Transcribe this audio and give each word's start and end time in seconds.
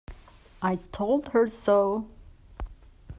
I 0.63 0.77
told 0.91 1.27
her 1.27 1.47
so. 1.47 2.07